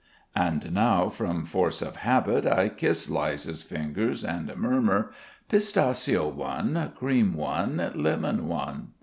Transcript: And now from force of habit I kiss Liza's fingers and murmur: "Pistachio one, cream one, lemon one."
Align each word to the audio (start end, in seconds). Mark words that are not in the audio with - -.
And 0.35 0.73
now 0.73 1.09
from 1.09 1.45
force 1.45 1.79
of 1.79 1.97
habit 1.97 2.47
I 2.47 2.69
kiss 2.69 3.07
Liza's 3.07 3.61
fingers 3.61 4.25
and 4.25 4.51
murmur: 4.57 5.11
"Pistachio 5.47 6.27
one, 6.27 6.91
cream 6.95 7.35
one, 7.35 7.91
lemon 7.93 8.47
one." 8.47 8.93